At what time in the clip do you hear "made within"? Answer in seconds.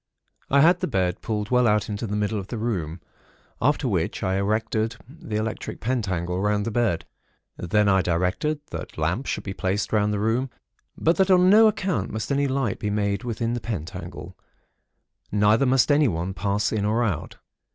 12.89-13.53